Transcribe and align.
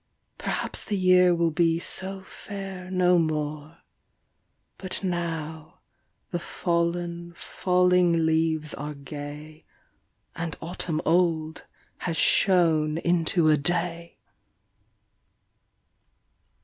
Perhaps 0.39 0.85
the 0.85 0.97
year 0.97 1.35
will 1.35 1.51
be 1.51 1.77
so 1.77 2.23
fair 2.23 2.89
no 2.89 3.19
more, 3.19 3.83
But 4.79 5.03
now 5.03 5.81
the 6.31 6.39
fallen, 6.39 7.35
falling 7.37 8.25
leaves 8.25 8.73
are 8.73 8.95
gay, 8.95 9.63
And 10.35 10.57
autumn 10.59 11.03
old 11.05 11.67
has 11.99 12.17
shone 12.17 12.97
into 12.97 13.49
a 13.49 13.57
Day! 13.57 14.17